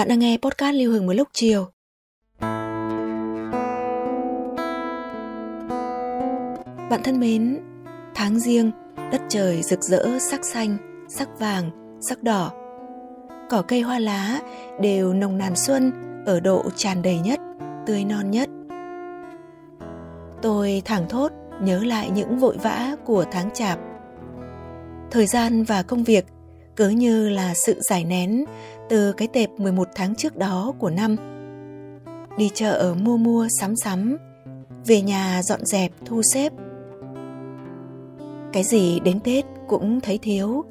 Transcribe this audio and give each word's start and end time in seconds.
Bạn, 0.00 0.08
đang 0.08 0.18
nghe 0.18 0.38
podcast 0.42 0.76
Lưu 0.76 0.92
Hương 0.92 1.06
một 1.06 1.12
lúc 1.12 1.28
chiều. 1.32 1.66
Bạn 6.90 7.00
thân 7.04 7.20
mến, 7.20 7.58
tháng 8.14 8.40
riêng, 8.40 8.70
đất 9.12 9.20
trời 9.28 9.62
rực 9.62 9.82
rỡ 9.82 10.18
sắc 10.20 10.44
xanh, 10.44 10.76
sắc 11.08 11.28
vàng, 11.38 11.70
sắc 12.00 12.22
đỏ. 12.22 12.52
Cỏ 13.50 13.62
cây 13.68 13.80
hoa 13.80 13.98
lá 13.98 14.40
đều 14.80 15.12
nồng 15.12 15.38
nàn 15.38 15.56
xuân 15.56 15.92
ở 16.26 16.40
độ 16.40 16.62
tràn 16.76 17.02
đầy 17.02 17.18
nhất, 17.18 17.40
tươi 17.86 18.04
non 18.04 18.30
nhất. 18.30 18.48
Tôi 20.42 20.82
thẳng 20.84 21.08
thốt 21.08 21.32
nhớ 21.62 21.84
lại 21.84 22.10
những 22.10 22.38
vội 22.38 22.56
vã 22.62 22.96
của 23.04 23.24
tháng 23.32 23.50
chạp. 23.54 23.78
Thời 25.10 25.26
gian 25.26 25.64
và 25.64 25.82
công 25.82 26.04
việc 26.04 26.26
cứ 26.76 26.88
như 26.88 27.28
là 27.28 27.54
sự 27.54 27.80
giải 27.80 28.04
nén 28.04 28.44
từ 28.88 29.12
cái 29.12 29.28
tệp 29.28 29.50
11 29.50 29.88
tháng 29.94 30.14
trước 30.14 30.36
đó 30.36 30.72
của 30.78 30.90
năm. 30.90 31.16
Đi 32.38 32.50
chợ 32.54 32.94
mua 33.02 33.16
mua 33.16 33.48
sắm 33.60 33.76
sắm, 33.76 34.16
về 34.86 35.02
nhà 35.02 35.42
dọn 35.42 35.64
dẹp 35.64 35.92
thu 36.04 36.22
xếp. 36.22 36.52
Cái 38.52 38.64
gì 38.64 39.00
đến 39.00 39.20
Tết 39.20 39.44
cũng 39.68 40.00
thấy 40.00 40.18
thiếu, 40.22 40.64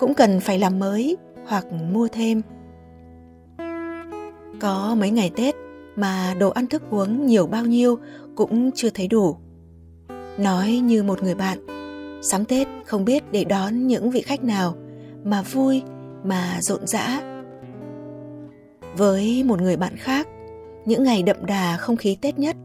cũng 0.00 0.14
cần 0.14 0.40
phải 0.40 0.58
làm 0.58 0.78
mới 0.78 1.16
hoặc 1.46 1.66
mua 1.92 2.08
thêm. 2.08 2.42
Có 4.60 4.96
mấy 4.98 5.10
ngày 5.10 5.30
Tết 5.36 5.54
mà 5.96 6.34
đồ 6.38 6.50
ăn 6.50 6.66
thức 6.66 6.82
uống 6.90 7.26
nhiều 7.26 7.46
bao 7.46 7.66
nhiêu 7.66 7.98
cũng 8.36 8.70
chưa 8.74 8.90
thấy 8.90 9.08
đủ. 9.08 9.36
Nói 10.38 10.70
như 10.70 11.02
một 11.02 11.22
người 11.22 11.34
bạn, 11.34 11.58
sắm 12.22 12.44
Tết 12.44 12.68
không 12.86 13.04
biết 13.04 13.24
để 13.32 13.44
đón 13.44 13.86
những 13.86 14.10
vị 14.10 14.22
khách 14.22 14.44
nào 14.44 14.74
mà 15.24 15.42
vui 15.42 15.82
mà 16.24 16.58
rộn 16.60 16.86
rã 16.86 17.20
với 18.96 19.42
một 19.46 19.62
người 19.62 19.76
bạn 19.76 19.96
khác, 19.96 20.28
những 20.84 21.04
ngày 21.04 21.22
đậm 21.22 21.46
đà 21.46 21.76
không 21.76 21.96
khí 21.96 22.16
Tết 22.20 22.38
nhất 22.38 22.56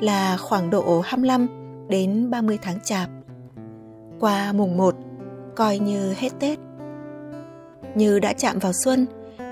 là 0.00 0.36
khoảng 0.36 0.70
độ 0.70 1.00
25 1.00 1.46
đến 1.88 2.30
30 2.30 2.58
tháng 2.62 2.78
chạp. 2.84 3.08
Qua 4.20 4.52
mùng 4.52 4.76
1, 4.76 4.94
coi 5.56 5.78
như 5.78 6.12
hết 6.16 6.28
Tết. 6.40 6.58
Như 7.94 8.18
đã 8.18 8.32
chạm 8.32 8.58
vào 8.58 8.72
xuân 8.84 9.06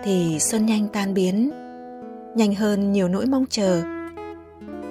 thì 0.04 0.38
xuân 0.40 0.66
nhanh 0.66 0.88
tan 0.88 1.14
biến, 1.14 1.50
nhanh 2.34 2.54
hơn 2.54 2.92
nhiều 2.92 3.08
nỗi 3.08 3.26
mong 3.26 3.44
chờ. 3.50 3.82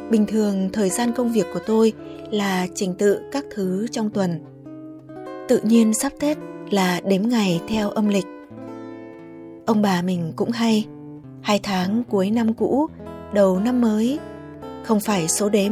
Bình 0.09 0.25
thường 0.27 0.69
thời 0.73 0.89
gian 0.89 1.11
công 1.11 1.31
việc 1.31 1.45
của 1.53 1.59
tôi 1.67 1.93
là 2.31 2.67
trình 2.75 2.93
tự 2.93 3.21
các 3.31 3.45
thứ 3.55 3.87
trong 3.91 4.09
tuần. 4.09 4.39
Tự 5.47 5.59
nhiên 5.63 5.93
sắp 5.93 6.11
Tết 6.19 6.37
là 6.73 6.99
đếm 7.05 7.21
ngày 7.21 7.61
theo 7.67 7.89
âm 7.89 8.07
lịch. 8.07 8.25
Ông 9.65 9.81
bà 9.81 10.01
mình 10.01 10.33
cũng 10.35 10.51
hay, 10.51 10.87
hai 11.41 11.59
tháng 11.63 12.03
cuối 12.09 12.31
năm 12.31 12.53
cũ, 12.53 12.87
đầu 13.33 13.59
năm 13.59 13.81
mới, 13.81 14.19
không 14.83 14.99
phải 14.99 15.27
số 15.27 15.49
đếm 15.49 15.71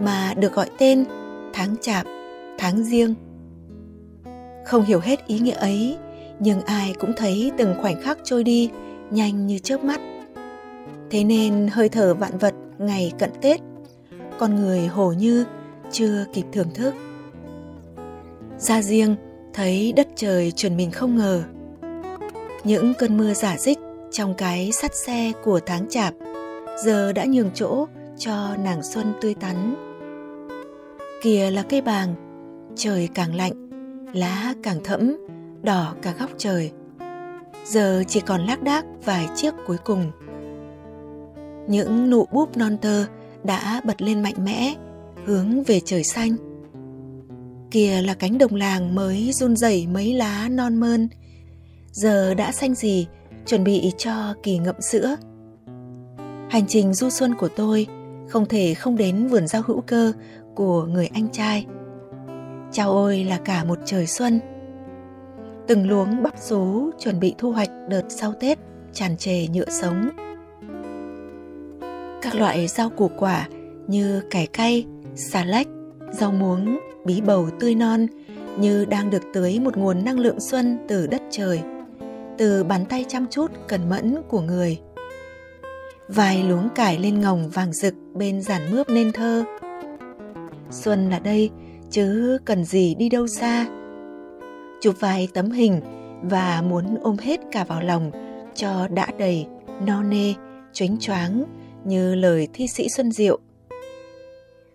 mà 0.00 0.34
được 0.36 0.54
gọi 0.54 0.70
tên 0.78 1.04
tháng 1.52 1.76
chạp, 1.80 2.06
tháng 2.58 2.84
riêng. 2.84 3.14
Không 4.66 4.84
hiểu 4.84 5.00
hết 5.00 5.26
ý 5.26 5.38
nghĩa 5.38 5.54
ấy, 5.54 5.96
nhưng 6.38 6.62
ai 6.62 6.94
cũng 7.00 7.12
thấy 7.16 7.52
từng 7.58 7.74
khoảnh 7.82 8.02
khắc 8.02 8.18
trôi 8.24 8.44
đi 8.44 8.70
nhanh 9.10 9.46
như 9.46 9.58
chớp 9.58 9.84
mắt. 9.84 10.00
Thế 11.10 11.24
nên 11.24 11.68
hơi 11.72 11.88
thở 11.88 12.14
vạn 12.14 12.38
vật 12.38 12.54
ngày 12.78 13.12
cận 13.18 13.30
Tết, 13.40 13.60
con 14.38 14.54
người 14.54 14.86
hồ 14.86 15.12
như 15.12 15.44
chưa 15.90 16.24
kịp 16.32 16.44
thưởng 16.52 16.70
thức. 16.74 16.94
Ra 18.58 18.82
riêng, 18.82 19.16
thấy 19.54 19.92
đất 19.96 20.08
trời 20.16 20.52
chuẩn 20.52 20.76
mình 20.76 20.90
không 20.90 21.16
ngờ. 21.16 21.42
Những 22.64 22.94
cơn 22.98 23.16
mưa 23.16 23.34
giả 23.34 23.56
dích 23.58 23.78
trong 24.10 24.34
cái 24.34 24.72
sắt 24.72 24.94
xe 24.94 25.32
của 25.44 25.60
tháng 25.66 25.88
chạp 25.88 26.14
giờ 26.84 27.12
đã 27.12 27.24
nhường 27.24 27.50
chỗ 27.54 27.86
cho 28.18 28.56
nàng 28.64 28.82
xuân 28.82 29.12
tươi 29.20 29.34
tắn. 29.34 29.74
Kìa 31.22 31.50
là 31.50 31.62
cây 31.62 31.80
bàng, 31.80 32.14
trời 32.76 33.08
càng 33.14 33.34
lạnh, 33.34 33.68
lá 34.14 34.54
càng 34.62 34.84
thẫm, 34.84 35.16
đỏ 35.62 35.94
cả 36.02 36.14
góc 36.18 36.30
trời. 36.38 36.70
Giờ 37.64 38.02
chỉ 38.08 38.20
còn 38.20 38.46
lác 38.46 38.62
đác 38.62 38.84
vài 39.04 39.28
chiếc 39.36 39.54
cuối 39.66 39.76
cùng. 39.84 40.10
Những 41.68 42.10
nụ 42.10 42.26
búp 42.32 42.56
non 42.56 42.76
thơ 42.82 43.06
đã 43.44 43.80
bật 43.84 44.02
lên 44.02 44.22
mạnh 44.22 44.34
mẽ, 44.44 44.74
hướng 45.24 45.62
về 45.62 45.80
trời 45.80 46.04
xanh 46.04 46.36
kia 47.72 48.02
là 48.02 48.14
cánh 48.14 48.38
đồng 48.38 48.54
làng 48.54 48.94
mới 48.94 49.32
run 49.32 49.56
rẩy 49.56 49.86
mấy 49.86 50.14
lá 50.14 50.48
non 50.48 50.80
mơn 50.80 51.08
giờ 51.92 52.34
đã 52.34 52.52
xanh 52.52 52.74
gì 52.74 53.06
chuẩn 53.46 53.64
bị 53.64 53.92
cho 53.98 54.34
kỳ 54.42 54.58
ngậm 54.58 54.80
sữa. 54.80 55.16
Hành 56.50 56.64
trình 56.68 56.94
du 56.94 57.10
xuân 57.10 57.34
của 57.34 57.48
tôi 57.48 57.86
không 58.28 58.46
thể 58.46 58.74
không 58.74 58.96
đến 58.96 59.26
vườn 59.26 59.46
rau 59.46 59.62
hữu 59.66 59.80
cơ 59.80 60.12
của 60.54 60.84
người 60.84 61.06
anh 61.06 61.28
trai. 61.28 61.66
Chào 62.72 62.92
ôi 62.92 63.24
là 63.24 63.38
cả 63.44 63.64
một 63.64 63.78
trời 63.84 64.06
xuân. 64.06 64.40
Từng 65.68 65.88
luống 65.88 66.22
bắp 66.22 66.38
rú 66.38 66.90
chuẩn 66.98 67.20
bị 67.20 67.34
thu 67.38 67.52
hoạch 67.52 67.70
đợt 67.88 68.04
sau 68.08 68.32
Tết 68.40 68.58
tràn 68.92 69.16
trề 69.16 69.46
nhựa 69.48 69.70
sống. 69.70 70.08
Các 72.22 72.34
loại 72.34 72.68
rau 72.68 72.90
củ 72.90 73.10
quả 73.18 73.48
như 73.86 74.22
cải 74.30 74.46
cay, 74.46 74.86
xà 75.14 75.44
lách, 75.44 75.66
rau 76.12 76.32
muống, 76.32 76.78
bí 77.04 77.20
bầu 77.20 77.48
tươi 77.60 77.74
non 77.74 78.06
như 78.58 78.84
đang 78.84 79.10
được 79.10 79.22
tưới 79.32 79.58
một 79.60 79.76
nguồn 79.76 80.04
năng 80.04 80.18
lượng 80.18 80.40
xuân 80.40 80.78
từ 80.88 81.06
đất 81.06 81.22
trời, 81.30 81.60
từ 82.38 82.64
bàn 82.64 82.84
tay 82.88 83.04
chăm 83.08 83.26
chút 83.30 83.50
cẩn 83.68 83.88
mẫn 83.88 84.16
của 84.28 84.40
người. 84.40 84.78
Vài 86.08 86.42
luống 86.42 86.68
cải 86.74 86.98
lên 86.98 87.20
ngồng 87.20 87.48
vàng 87.48 87.72
rực 87.72 87.94
bên 88.14 88.42
giàn 88.42 88.62
mướp 88.70 88.88
nên 88.88 89.12
thơ. 89.12 89.44
Xuân 90.70 91.10
là 91.10 91.18
đây, 91.18 91.50
chứ 91.90 92.38
cần 92.44 92.64
gì 92.64 92.94
đi 92.94 93.08
đâu 93.08 93.26
xa. 93.26 93.66
Chụp 94.80 94.94
vài 95.00 95.28
tấm 95.34 95.50
hình 95.50 95.80
và 96.22 96.62
muốn 96.62 96.98
ôm 97.02 97.16
hết 97.18 97.40
cả 97.52 97.64
vào 97.64 97.82
lòng 97.82 98.10
cho 98.54 98.88
đã 98.88 99.08
đầy, 99.18 99.46
no 99.86 100.02
nê, 100.02 100.34
choáng 100.72 100.96
choáng 101.00 101.44
như 101.84 102.14
lời 102.14 102.48
thi 102.52 102.66
sĩ 102.68 102.88
xuân 102.96 103.12
diệu. 103.12 103.38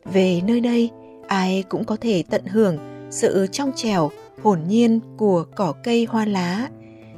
Về 0.06 0.42
nơi 0.48 0.60
đây 0.60 0.90
ai 1.28 1.64
cũng 1.70 1.84
có 1.84 1.98
thể 2.02 2.24
tận 2.30 2.46
hưởng 2.46 2.78
sự 3.10 3.48
trong 3.52 3.72
trẻo 3.76 4.12
hồn 4.44 4.60
nhiên 4.68 5.00
của 5.18 5.46
cỏ 5.56 5.74
cây 5.84 6.08
hoa 6.10 6.26
lá 6.26 6.70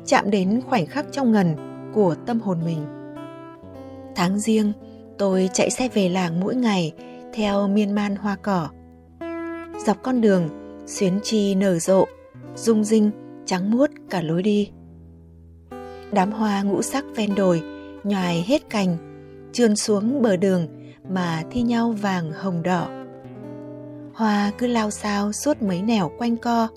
chạm 0.06 0.32
đến 0.32 0.62
khoảnh 0.70 0.86
khắc 0.86 1.06
trong 1.12 1.32
ngần 1.32 1.56
của 1.94 2.16
tâm 2.26 2.40
hồn 2.40 2.60
mình. 2.66 2.86
Tháng 4.16 4.40
riêng, 4.40 4.74
tôi 5.18 5.50
chạy 5.54 5.70
xe 5.70 5.90
về 5.90 6.10
làng 6.10 6.40
mỗi 6.40 6.56
ngày 6.56 6.94
theo 7.34 7.68
miên 7.68 7.92
man 7.92 8.16
hoa 8.16 8.36
cỏ. 8.36 8.70
Dọc 9.86 10.04
con 10.04 10.22
đường, 10.22 10.50
xuyến 10.88 11.20
chi 11.24 11.56
nở 11.56 11.80
rộ, 11.80 12.06
rung 12.56 12.84
rinh, 12.84 13.12
trắng 13.46 13.72
muốt 13.72 13.90
cả 14.10 14.22
lối 14.22 14.44
đi. 14.44 14.72
Đám 16.12 16.32
hoa 16.32 16.62
ngũ 16.62 16.82
sắc 16.82 17.06
ven 17.16 17.36
đồi, 17.36 17.62
nhòi 18.04 18.44
hết 18.48 18.70
cành, 18.70 18.98
trườn 19.54 19.76
xuống 19.76 20.22
bờ 20.22 20.36
đường 20.36 20.68
mà 21.10 21.44
thi 21.52 21.62
nhau 21.62 21.96
vàng 22.02 22.32
hồng 22.32 22.64
đỏ. 22.64 22.99
Hoa 24.20 24.52
cứ 24.58 24.68
lao 24.68 24.92
sao 24.92 25.32
suốt 25.32 25.62
mấy 25.62 25.82
nẻo 25.82 26.12
quanh 26.18 26.38
co, 26.38 26.68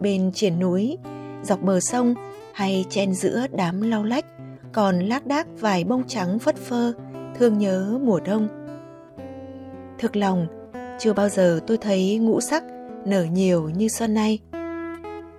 bên 0.00 0.32
triển 0.32 0.60
núi, 0.60 0.98
dọc 1.42 1.62
bờ 1.62 1.80
sông 1.80 2.14
hay 2.54 2.84
chen 2.90 3.14
giữa 3.14 3.46
đám 3.52 3.80
lau 3.80 4.04
lách 4.04 4.24
còn 4.72 5.00
lác 5.00 5.26
đác 5.26 5.46
vài 5.60 5.84
bông 5.84 6.02
trắng 6.08 6.38
phất 6.38 6.56
phơ 6.56 6.92
thương 7.38 7.58
nhớ 7.58 7.98
mùa 8.02 8.20
đông. 8.20 8.48
Thực 9.98 10.16
lòng 10.16 10.46
chưa 10.98 11.12
bao 11.12 11.28
giờ 11.28 11.60
tôi 11.66 11.76
thấy 11.76 12.18
ngũ 12.18 12.40
sắc 12.40 12.64
nở 13.04 13.24
nhiều 13.24 13.68
như 13.68 13.88
xuân 13.88 14.14
nay. 14.14 14.38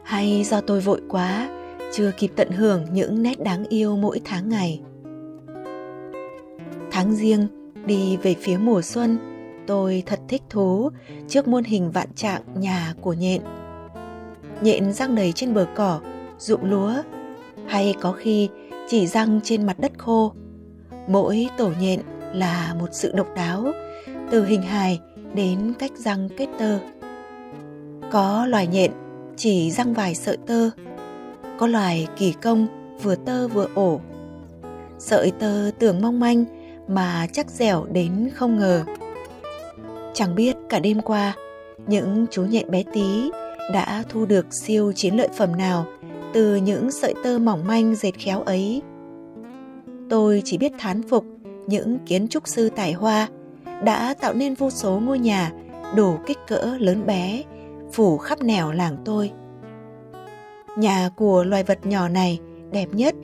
Hay 0.04 0.44
do 0.44 0.62
tôi 0.62 0.82
vội 0.82 1.02
quá 1.10 1.50
chưa 1.94 2.12
kịp 2.18 2.32
tận 2.36 2.50
hưởng 2.52 2.86
những 2.92 3.24
nét 3.24 3.44
đáng 3.44 3.66
yêu 3.70 3.96
mỗi 3.96 4.22
tháng 4.26 4.50
ngày. 4.50 4.82
Tháng 6.92 7.16
riêng 7.16 7.48
đi 7.86 8.18
về 8.18 8.36
phía 8.42 8.58
mùa 8.58 8.82
xuân 8.82 9.35
Tôi 9.68 10.04
thật 10.06 10.20
thích 10.28 10.42
thú 10.50 10.90
trước 11.28 11.48
muôn 11.48 11.64
hình 11.64 11.92
vạn 11.92 12.08
trạng 12.16 12.42
nhà 12.56 12.94
của 13.02 13.14
nhện. 13.14 13.42
Nhện 14.62 14.94
răng 14.94 15.16
đầy 15.16 15.32
trên 15.32 15.54
bờ 15.54 15.68
cỏ, 15.76 16.00
rụng 16.38 16.66
lúa, 16.66 16.94
hay 17.68 17.96
có 18.02 18.12
khi 18.12 18.50
chỉ 18.88 19.08
răng 19.08 19.40
trên 19.44 19.66
mặt 19.66 19.80
đất 19.80 19.92
khô. 19.98 20.34
Mỗi 21.08 21.48
tổ 21.58 21.72
nhện 21.80 22.00
là 22.34 22.76
một 22.80 22.90
sự 22.92 23.12
độc 23.16 23.28
đáo, 23.36 23.66
từ 24.32 24.46
hình 24.46 24.62
hài 24.62 25.00
đến 25.34 25.74
cách 25.80 25.92
răng 25.96 26.30
kết 26.38 26.48
tơ. 26.60 26.80
Có 28.12 28.46
loài 28.46 28.68
nhện 28.68 28.92
chỉ 29.38 29.72
răng 29.72 29.94
vài 29.94 30.16
sợi 30.16 30.38
tơ, 30.38 30.70
có 31.58 31.68
loài 31.68 32.08
kỳ 32.18 32.34
công 32.42 32.68
vừa 33.04 33.16
tơ 33.16 33.48
vừa 33.48 33.68
ổ. 33.76 34.00
Sợi 35.00 35.32
tơ 35.32 35.72
tưởng 35.80 36.02
mong 36.02 36.20
manh 36.20 36.46
mà 36.88 37.28
chắc 37.34 37.50
dẻo 37.50 37.86
đến 37.86 38.30
không 38.36 38.58
ngờ. 38.58 38.84
Chẳng 40.16 40.36
biết 40.36 40.56
cả 40.70 40.80
đêm 40.80 41.02
qua, 41.02 41.36
những 41.88 42.26
chú 42.32 42.46
nhện 42.46 42.72
bé 42.72 42.84
tí 42.94 43.30
đã 43.74 44.04
thu 44.10 44.26
được 44.26 44.46
siêu 44.52 44.92
chiến 44.96 45.16
lợi 45.16 45.30
phẩm 45.38 45.56
nào 45.56 45.86
từ 46.34 46.56
những 46.56 46.92
sợi 46.92 47.14
tơ 47.24 47.40
mỏng 47.40 47.68
manh 47.68 47.96
dệt 47.96 48.12
khéo 48.12 48.42
ấy. 48.42 48.82
Tôi 50.10 50.42
chỉ 50.46 50.58
biết 50.58 50.72
thán 50.78 51.02
phục 51.10 51.26
những 51.68 51.98
kiến 52.06 52.28
trúc 52.28 52.48
sư 52.48 52.70
tài 52.76 52.94
hoa 52.94 53.28
đã 53.84 54.14
tạo 54.22 54.34
nên 54.34 54.54
vô 54.54 54.70
số 54.70 55.00
ngôi 55.00 55.20
nhà 55.20 55.52
đủ 55.96 56.18
kích 56.28 56.38
cỡ 56.48 56.78
lớn 56.80 57.06
bé 57.06 57.44
phủ 57.94 58.18
khắp 58.18 58.42
nẻo 58.42 58.72
làng 58.72 58.98
tôi. 59.06 59.32
Nhà 60.78 61.10
của 61.16 61.44
loài 61.44 61.64
vật 61.64 61.86
nhỏ 61.86 62.08
này 62.08 62.40
đẹp 62.72 62.88
nhất 62.92 63.16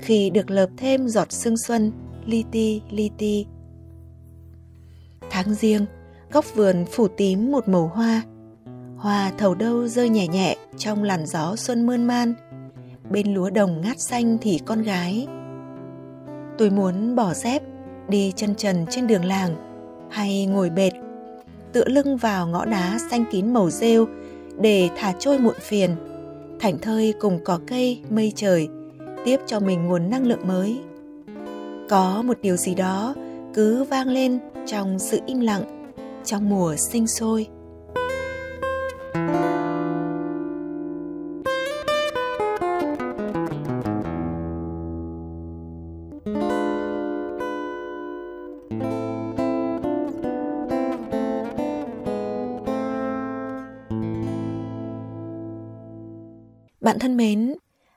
khi 0.00 0.30
được 0.30 0.50
lợp 0.50 0.70
thêm 0.76 1.08
giọt 1.08 1.32
sương 1.32 1.56
xuân 1.56 1.92
li 2.26 2.44
ti 2.50 2.82
li 2.90 3.10
ti. 3.18 3.46
Tháng 5.30 5.54
riêng, 5.54 5.86
góc 6.32 6.54
vườn 6.54 6.84
phủ 6.92 7.08
tím 7.08 7.52
một 7.52 7.68
màu 7.68 7.86
hoa. 7.86 8.22
Hoa 8.96 9.32
thầu 9.38 9.54
đâu 9.54 9.88
rơi 9.88 10.08
nhẹ 10.08 10.28
nhẹ 10.28 10.56
trong 10.76 11.02
làn 11.02 11.26
gió 11.26 11.56
xuân 11.56 11.86
mơn 11.86 12.06
man. 12.06 12.34
Bên 13.10 13.34
lúa 13.34 13.50
đồng 13.50 13.80
ngát 13.80 14.00
xanh 14.00 14.38
thì 14.40 14.60
con 14.66 14.82
gái. 14.82 15.26
Tôi 16.58 16.70
muốn 16.70 17.16
bỏ 17.16 17.34
dép, 17.34 17.62
đi 18.08 18.32
chân 18.36 18.54
trần 18.54 18.86
trên 18.90 19.06
đường 19.06 19.24
làng, 19.24 19.56
hay 20.10 20.46
ngồi 20.46 20.70
bệt, 20.70 20.92
tựa 21.72 21.84
lưng 21.88 22.16
vào 22.16 22.46
ngõ 22.46 22.64
đá 22.64 22.98
xanh 23.10 23.24
kín 23.30 23.54
màu 23.54 23.70
rêu 23.70 24.06
để 24.60 24.90
thả 24.96 25.12
trôi 25.18 25.38
muộn 25.38 25.54
phiền, 25.60 25.90
thảnh 26.60 26.78
thơi 26.78 27.14
cùng 27.20 27.40
cỏ 27.44 27.60
cây, 27.66 28.00
mây 28.10 28.32
trời, 28.36 28.68
tiếp 29.24 29.40
cho 29.46 29.60
mình 29.60 29.86
nguồn 29.86 30.10
năng 30.10 30.26
lượng 30.26 30.48
mới. 30.48 30.80
Có 31.88 32.22
một 32.22 32.38
điều 32.42 32.56
gì 32.56 32.74
đó 32.74 33.14
cứ 33.54 33.84
vang 33.84 34.08
lên 34.08 34.38
trong 34.66 34.98
sự 34.98 35.20
im 35.26 35.40
lặng, 35.40 35.77
trong 36.28 36.48
mùa 36.48 36.76
sinh 36.76 37.06
sôi. 37.06 37.46
Bạn 56.80 56.98
thân 56.98 57.16
mến, 57.16 57.54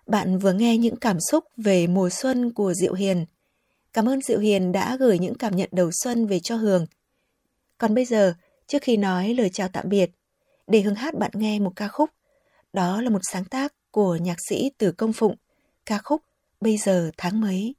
bạn 0.08 0.38
vừa 0.38 0.54
nghe 0.54 0.78
những 0.78 0.96
cảm 0.96 1.18
xúc 1.20 1.44
về 1.58 1.88
mùa 1.88 2.10
xuân 2.10 2.54
của 2.54 2.74
Diệu 2.74 2.94
Hiền. 2.94 3.26
Cảm 3.94 4.10
ơn 4.10 4.22
Diệu 4.22 4.40
Hiền 4.40 4.72
đã 4.72 4.98
gửi 5.00 5.20
những 5.20 5.36
cảm 5.36 5.56
nhận 5.56 5.70
đầu 5.72 5.90
xuân 6.04 6.28
về 6.28 6.40
cho 6.40 6.56
Hường. 6.56 6.86
Còn 7.82 7.94
bây 7.96 8.06
giờ, 8.06 8.34
trước 8.68 8.82
khi 8.82 8.98
nói 8.98 9.34
lời 9.34 9.50
chào 9.50 9.68
tạm 9.68 9.90
biệt, 9.90 10.12
để 10.68 10.82
Hương 10.82 10.96
hát 10.96 11.16
bạn 11.16 11.32
nghe 11.34 11.60
một 11.60 11.72
ca 11.76 11.88
khúc. 11.88 12.10
Đó 12.74 13.02
là 13.02 13.10
một 13.10 13.20
sáng 13.32 13.46
tác 13.46 13.74
của 13.92 14.16
nhạc 14.16 14.38
sĩ 14.50 14.72
Từ 14.78 14.92
Công 14.92 15.14
Phụng, 15.14 15.36
ca 15.86 15.98
khúc 15.98 16.22
Bây 16.60 16.78
giờ 16.78 17.12
tháng 17.18 17.42
mấy. 17.42 17.76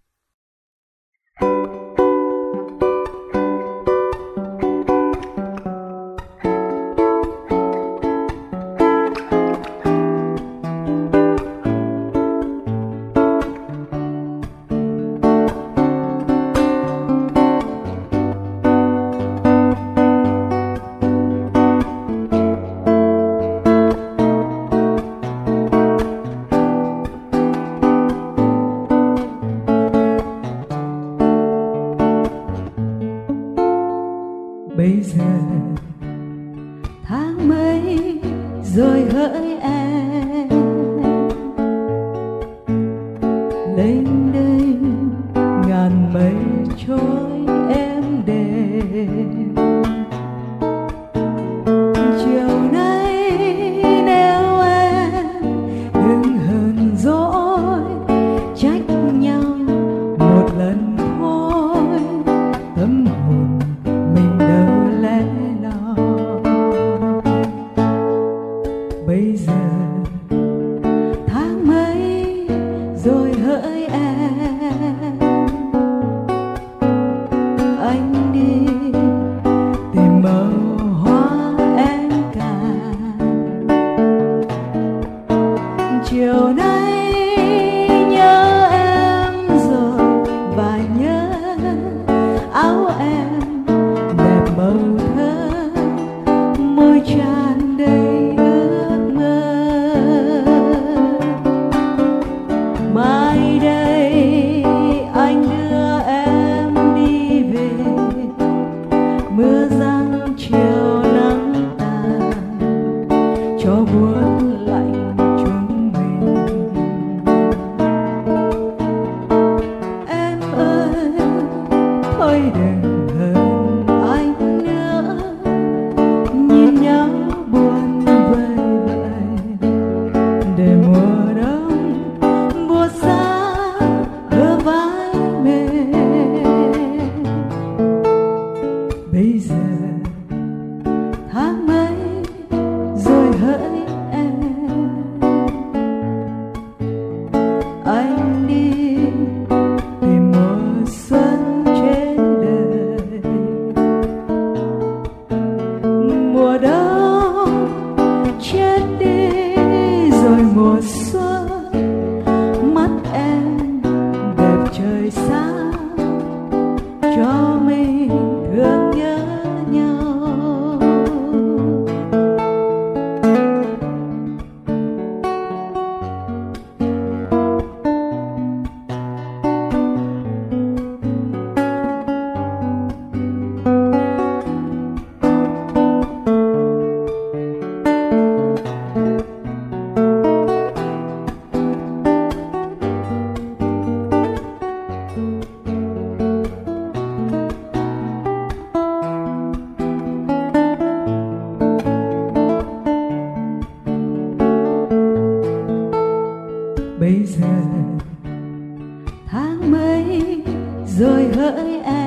Hỡi 211.57 211.81
em 211.85 212.02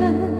nhớ 0.00 0.35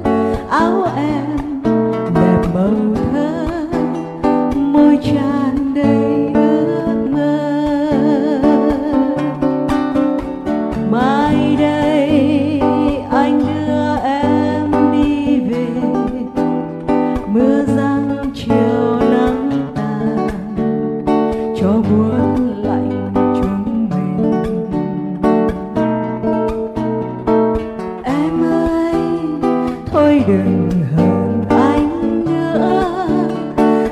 đừng 30.26 30.70
hờn 30.96 31.44
anh 31.48 32.24
nữa. 32.24 32.86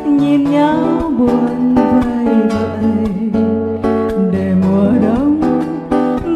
Nhìn 0.06 0.44
nhau 0.44 1.12
buồn 1.18 1.74
vơi 1.74 2.26
vợi 2.48 3.30
để 4.32 4.54
mùa 4.62 4.92
đông 5.02 5.40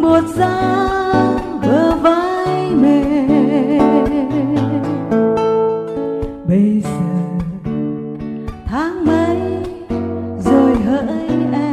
buốt 0.02 0.22
giá 0.36 0.88
bờ 1.62 1.96
vai 1.96 2.70
mềm 2.70 3.78
bây 6.48 6.82
giờ 6.84 6.90
tháng 8.66 9.04
mấy 9.06 9.38
rồi 10.44 10.76
hỡi 10.76 11.28
em? 11.52 11.67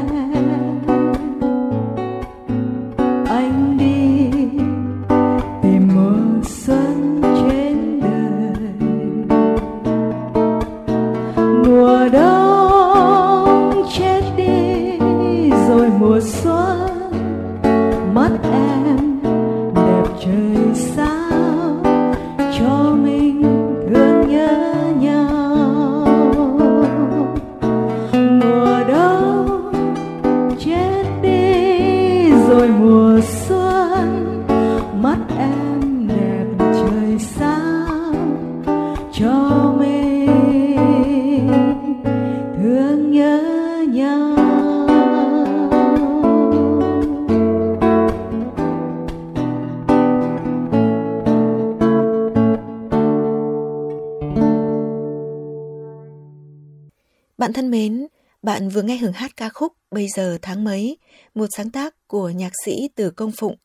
Bạn 57.38 57.54
thân 57.54 57.72
mến, 57.72 58.08
bạn 58.42 58.70
vừa 58.70 58.82
nghe 58.82 58.98
hưởng 58.98 59.14
hát 59.14 59.38
ca 59.38 59.50
khúc 59.50 59.74
Bây 59.96 60.08
giờ 60.08 60.38
tháng 60.42 60.64
mấy, 60.64 60.98
một 61.36 61.48
sáng 61.58 61.70
tác 61.70 62.08
của 62.08 62.30
nhạc 62.30 62.52
sĩ 62.66 62.90
Từ 62.96 63.12
Công 63.12 63.32
Phụng. 63.32 63.56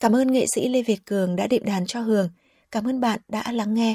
Cảm 0.00 0.16
ơn 0.16 0.32
nghệ 0.32 0.46
sĩ 0.54 0.68
Lê 0.68 0.82
Việt 0.82 1.06
Cường 1.06 1.36
đã 1.36 1.46
đệm 1.46 1.64
đàn 1.64 1.86
cho 1.86 2.00
Hường. 2.00 2.30
Cảm 2.70 2.88
ơn 2.88 3.00
bạn 3.00 3.20
đã 3.28 3.52
lắng 3.52 3.74
nghe. 3.74 3.94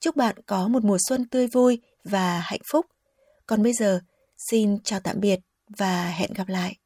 Chúc 0.00 0.16
bạn 0.16 0.36
có 0.46 0.68
một 0.68 0.84
mùa 0.84 0.98
xuân 1.08 1.28
tươi 1.28 1.46
vui 1.46 1.82
và 2.04 2.40
hạnh 2.40 2.60
phúc. 2.72 2.86
Còn 3.46 3.62
bây 3.62 3.72
giờ, 3.72 4.00
xin 4.50 4.78
chào 4.82 5.00
tạm 5.00 5.20
biệt 5.20 5.40
và 5.78 6.10
hẹn 6.10 6.32
gặp 6.32 6.48
lại. 6.48 6.76